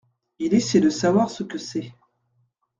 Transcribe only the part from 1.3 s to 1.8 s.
que